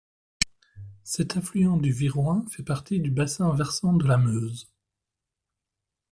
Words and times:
Cet 1.03 1.37
affluent 1.37 1.77
du 1.77 1.91
Viroin 1.91 2.43
fait 2.49 2.63
partie 2.63 2.99
du 2.99 3.11
bassin 3.11 3.53
versant 3.53 3.93
de 3.93 4.07
la 4.07 4.17
Meuse. 4.17 4.67